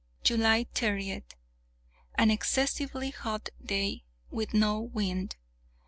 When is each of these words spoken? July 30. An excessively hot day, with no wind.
July 0.23 0.65
30. 0.73 1.21
An 2.15 2.31
excessively 2.31 3.11
hot 3.11 3.49
day, 3.63 4.03
with 4.31 4.51
no 4.51 4.79
wind. 4.81 5.35